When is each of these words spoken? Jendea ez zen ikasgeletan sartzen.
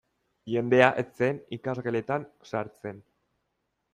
Jendea 0.53 0.87
ez 1.01 1.05
zen 1.19 1.41
ikasgeletan 1.59 2.27
sartzen. 2.53 3.05